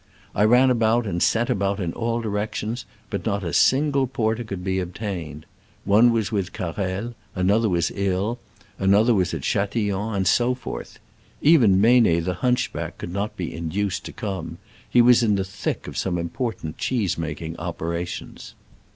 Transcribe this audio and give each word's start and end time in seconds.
I 0.33 0.45
ran 0.45 0.71
about 0.71 1.05
and 1.05 1.21
sent 1.21 1.51
about 1.51 1.79
in 1.79 1.93
all 1.93 2.21
directions, 2.21 2.85
but 3.11 3.23
not 3.23 3.43
a 3.43 3.53
single 3.53 4.07
porter 4.07 4.43
could 4.43 4.63
be 4.63 4.79
obtained. 4.79 5.45
One 5.85 6.11
was 6.11 6.31
with 6.31 6.53
Carrel, 6.53 7.13
another 7.35 7.69
was 7.69 7.91
ill, 7.93 8.39
another 8.79 9.13
was 9.13 9.31
at 9.35 9.43
Chatillon, 9.43 10.15
and 10.15 10.25
so 10.27 10.55
forth. 10.55 10.97
Even 11.43 11.79
Meynet 11.79 12.25
the 12.25 12.33
hunchback 12.33 12.97
could 12.97 13.13
not 13.13 13.37
be 13.37 13.53
induced 13.53 14.03
to 14.05 14.11
come: 14.11 14.57
he 14.89 15.03
was 15.03 15.21
in 15.21 15.35
the 15.35 15.43
thick 15.45 15.85
of 15.87 15.95
some 15.99 16.17
im 16.17 16.29
portant 16.29 16.79
cheese 16.79 17.15
making 17.19 17.55
operations. 17.59 18.55